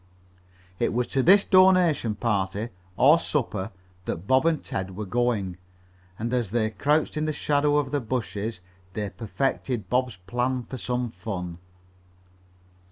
It 0.79 0.93
was 0.93 1.05
to 1.09 1.21
this 1.21 1.45
donation 1.45 2.15
party, 2.15 2.69
or 2.97 3.19
supper, 3.19 3.69
that 4.05 4.25
Bob 4.25 4.47
and 4.47 4.63
Ted 4.63 4.95
were 4.97 5.05
going, 5.05 5.57
and 6.17 6.33
as 6.33 6.49
they 6.49 6.71
crouched 6.71 7.17
in 7.17 7.25
the 7.25 7.31
shadow 7.31 7.77
of 7.77 7.91
the 7.91 7.99
bushes 8.01 8.61
they 8.93 9.11
perfected 9.11 9.91
Bob's 9.91 10.15
plan 10.17 10.63
for 10.63 10.79
some 10.79 11.11
fun. 11.11 11.59